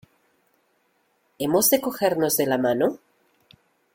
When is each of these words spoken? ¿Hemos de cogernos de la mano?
¿Hemos 1.37 1.69
de 1.69 1.79
cogernos 1.79 2.35
de 2.35 2.47
la 2.47 2.57
mano? 2.57 2.97